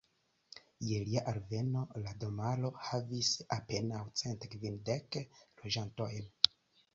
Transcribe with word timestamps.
Je 0.91 1.01
lia 1.09 1.21
alveno, 1.31 1.83
la 2.05 2.13
domaro 2.23 2.71
havis 2.87 3.29
apenaŭ 3.59 4.01
cent 4.23 4.49
kvindek 4.55 5.21
loĝantojn. 5.37 6.27